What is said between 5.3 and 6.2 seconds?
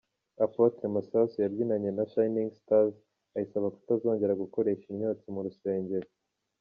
mu rusengero.